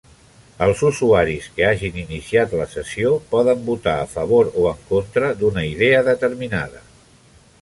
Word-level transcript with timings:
Els 0.67 0.79
usuaris 0.87 1.49
que 1.57 1.67
hagin 1.67 1.99
iniciat 2.03 2.55
la 2.61 2.67
sessió 2.73 3.11
poden 3.35 3.61
votar 3.69 3.95
"a 4.07 4.11
favor" 4.17 4.51
o 4.63 4.67
"en 4.71 4.83
contra" 4.89 5.31
d'una 5.43 5.69
idea 5.77 6.05
determinada. 6.13 6.83